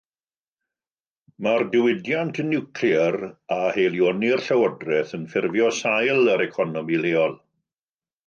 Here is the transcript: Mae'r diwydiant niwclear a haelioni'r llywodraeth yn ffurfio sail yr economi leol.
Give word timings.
Mae'r 1.47 1.65
diwydiant 1.75 2.39
niwclear 2.53 3.17
a 3.57 3.59
haelioni'r 3.75 4.41
llywodraeth 4.47 5.13
yn 5.19 5.29
ffurfio 5.35 5.71
sail 5.83 6.33
yr 6.37 6.45
economi 6.47 7.01
leol. 7.05 7.37